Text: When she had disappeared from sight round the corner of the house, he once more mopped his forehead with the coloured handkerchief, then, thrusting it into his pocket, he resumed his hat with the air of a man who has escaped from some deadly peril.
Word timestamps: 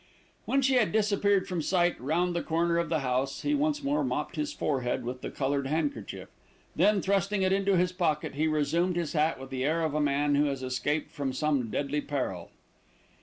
When 0.45 0.63
she 0.63 0.77
had 0.77 0.91
disappeared 0.91 1.47
from 1.47 1.61
sight 1.61 1.95
round 2.01 2.35
the 2.35 2.41
corner 2.41 2.79
of 2.79 2.89
the 2.89 3.01
house, 3.01 3.43
he 3.43 3.53
once 3.53 3.83
more 3.83 4.03
mopped 4.03 4.35
his 4.35 4.51
forehead 4.51 5.03
with 5.05 5.21
the 5.21 5.29
coloured 5.29 5.67
handkerchief, 5.67 6.27
then, 6.75 7.03
thrusting 7.03 7.43
it 7.43 7.53
into 7.53 7.77
his 7.77 7.91
pocket, 7.91 8.33
he 8.33 8.47
resumed 8.47 8.95
his 8.95 9.13
hat 9.13 9.39
with 9.39 9.51
the 9.51 9.63
air 9.63 9.83
of 9.83 9.93
a 9.93 10.01
man 10.01 10.33
who 10.33 10.45
has 10.45 10.63
escaped 10.63 11.11
from 11.11 11.33
some 11.33 11.69
deadly 11.69 12.01
peril. 12.01 12.49